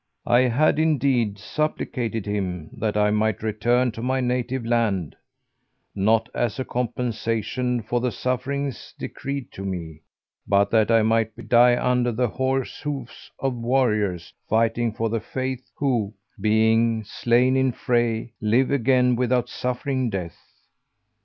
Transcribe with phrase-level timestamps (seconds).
[0.25, 5.15] I had indeed supplicated Him that I might return to my native land,
[5.93, 10.01] not as a compensation for the sufferings decreed to me,
[10.47, 15.69] but that I might die under the horse hoofs of warriors fighting for the Faith
[15.75, 20.39] who, being slain in fray, live again without suffering death."